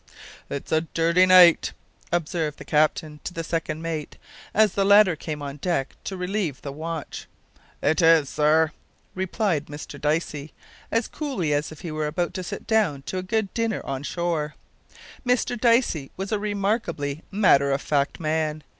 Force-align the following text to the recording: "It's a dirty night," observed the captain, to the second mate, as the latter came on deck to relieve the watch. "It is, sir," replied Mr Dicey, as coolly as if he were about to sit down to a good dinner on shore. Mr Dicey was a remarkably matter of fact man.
"It's 0.49 0.71
a 0.71 0.81
dirty 0.81 1.27
night," 1.27 1.73
observed 2.11 2.57
the 2.57 2.65
captain, 2.65 3.19
to 3.23 3.35
the 3.35 3.43
second 3.43 3.83
mate, 3.83 4.17
as 4.51 4.73
the 4.73 4.83
latter 4.83 5.15
came 5.15 5.43
on 5.43 5.57
deck 5.57 5.95
to 6.05 6.17
relieve 6.17 6.59
the 6.63 6.71
watch. 6.71 7.27
"It 7.83 8.01
is, 8.01 8.27
sir," 8.27 8.71
replied 9.13 9.67
Mr 9.67 10.01
Dicey, 10.01 10.53
as 10.91 11.07
coolly 11.07 11.53
as 11.53 11.71
if 11.71 11.81
he 11.81 11.91
were 11.91 12.07
about 12.07 12.33
to 12.33 12.43
sit 12.43 12.65
down 12.65 13.03
to 13.03 13.19
a 13.19 13.21
good 13.21 13.53
dinner 13.53 13.81
on 13.85 14.01
shore. 14.01 14.55
Mr 15.23 15.55
Dicey 15.55 16.09
was 16.17 16.31
a 16.31 16.39
remarkably 16.39 17.21
matter 17.29 17.71
of 17.71 17.83
fact 17.83 18.19
man. 18.19 18.63